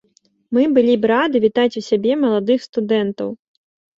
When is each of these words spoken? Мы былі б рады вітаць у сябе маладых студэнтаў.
Мы 0.57 0.63
былі 0.77 0.95
б 1.03 1.11
рады 1.11 1.37
вітаць 1.43 1.75
у 1.81 1.85
сябе 1.89 2.17
маладых 2.23 2.59
студэнтаў. 2.69 3.29